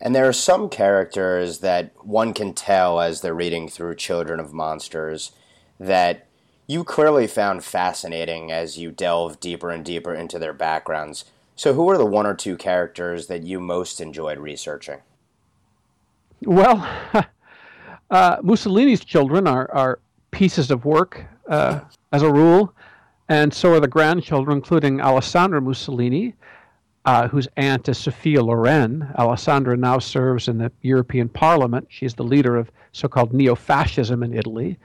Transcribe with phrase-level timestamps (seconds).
[0.00, 4.52] And there are some characters that one can tell as they're reading through Children of
[4.52, 5.32] Monsters
[5.78, 6.26] that
[6.66, 11.24] you clearly found fascinating as you delve deeper and deeper into their backgrounds.
[11.56, 15.00] So, who are the one or two characters that you most enjoyed researching?
[16.44, 16.88] Well,
[18.10, 19.98] uh, Mussolini's children are, are
[20.30, 21.80] pieces of work uh,
[22.12, 22.72] as a rule,
[23.28, 26.34] and so are the grandchildren, including Alessandra Mussolini,
[27.04, 29.08] uh, whose aunt is Sophia Loren.
[29.16, 31.86] Alessandra now serves in the European Parliament.
[31.88, 34.78] She's the leader of so called neo fascism in Italy.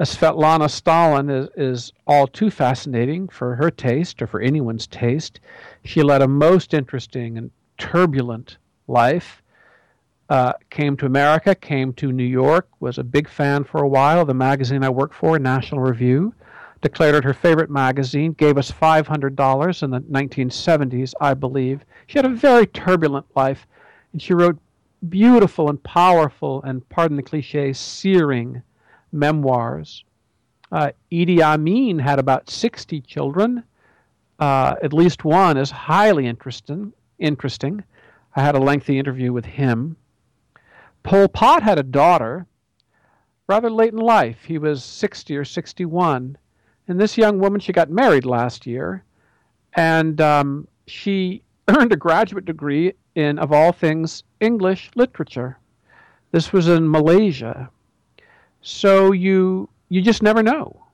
[0.00, 5.40] Svetlana Stalin is, is all too fascinating for her taste or for anyone's taste.
[5.84, 9.42] She led a most interesting and turbulent life.
[10.28, 14.24] Uh, came to America, came to New York, was a big fan for a while.
[14.24, 16.34] The magazine I worked for, National Review,
[16.86, 21.84] declared it her favorite magazine, gave us $500 in the 1970s, I believe.
[22.06, 23.66] She had a very turbulent life,
[24.12, 24.56] and she wrote
[25.08, 28.62] beautiful and powerful and, pardon the cliche, searing
[29.10, 30.04] memoirs.
[30.70, 33.64] Uh, Idi Amin had about 60 children.
[34.38, 36.92] Uh, at least one is highly interesting.
[37.18, 37.82] Interesting.
[38.36, 39.96] I had a lengthy interview with him.
[41.02, 42.46] Pol Pot had a daughter
[43.48, 44.44] rather late in life.
[44.44, 46.38] He was 60 or 61.
[46.88, 49.02] And this young woman, she got married last year,
[49.74, 55.58] and um, she earned a graduate degree in, of all things, English literature.
[56.30, 57.70] This was in Malaysia.
[58.60, 60.85] So you you just never know.